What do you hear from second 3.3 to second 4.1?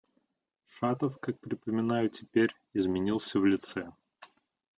в лице.